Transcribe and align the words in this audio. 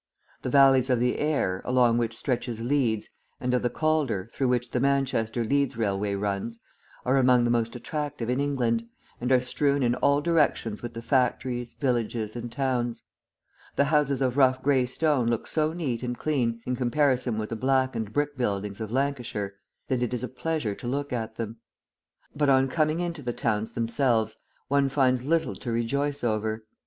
The 0.41 0.49
valleys 0.49 0.89
of 0.89 0.99
the 0.99 1.19
Aire, 1.19 1.61
along 1.63 1.99
which 1.99 2.17
stretches 2.17 2.59
Leeds, 2.61 3.09
and 3.39 3.53
of 3.53 3.61
the 3.61 3.69
Calder, 3.69 4.31
through 4.33 4.47
which 4.47 4.71
the 4.71 4.79
Manchester 4.79 5.43
Leeds 5.43 5.77
railway 5.77 6.15
runs, 6.15 6.59
are 7.05 7.17
among 7.17 7.43
the 7.43 7.51
most 7.51 7.75
attractive 7.75 8.27
in 8.27 8.39
England, 8.39 8.83
and 9.19 9.31
are 9.31 9.41
strewn 9.41 9.83
in 9.83 9.93
all 9.93 10.19
directions 10.19 10.81
with 10.81 10.95
the 10.95 11.03
factories, 11.03 11.75
villages, 11.75 12.35
and 12.35 12.51
towns. 12.51 13.03
The 13.75 13.83
houses 13.93 14.23
of 14.23 14.37
rough 14.37 14.63
grey 14.63 14.87
stone 14.87 15.27
look 15.27 15.45
so 15.45 15.71
neat 15.71 16.01
and 16.01 16.17
clean 16.17 16.63
in 16.65 16.75
comparison 16.75 17.37
with 17.37 17.49
the 17.49 17.55
blackened 17.55 18.11
brick 18.11 18.35
buildings 18.35 18.81
of 18.81 18.91
Lancashire, 18.91 19.53
that 19.87 20.01
it 20.01 20.15
is 20.15 20.23
a 20.23 20.27
pleasure 20.27 20.73
to 20.73 20.87
look 20.87 21.13
at 21.13 21.35
them. 21.35 21.57
But 22.35 22.49
on 22.49 22.69
coming 22.69 23.01
into 23.01 23.21
the 23.21 23.33
towns 23.33 23.73
themselves, 23.73 24.35
one 24.67 24.89
finds 24.89 25.23
little 25.25 25.53
to 25.57 25.71
rejoice 25.71 26.23
over. 26.23 26.65